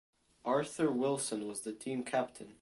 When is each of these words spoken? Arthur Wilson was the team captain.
Arthur 0.45 0.89
Wilson 0.91 1.47
was 1.47 1.61
the 1.61 1.71
team 1.71 2.01
captain. 2.03 2.55